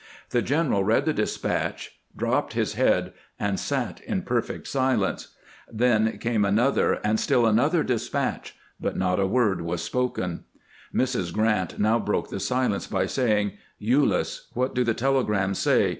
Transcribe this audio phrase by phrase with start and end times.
[0.31, 5.35] The general read the despatch, dropped his head, and sat in perfect silence.
[5.71, 10.45] Then came another, and stUl another despatch, but not a word was spoken.
[10.91, 11.31] Mrs.
[11.31, 15.89] Grant now broke the silence by saying: "Ulyss, what do the telegrams say?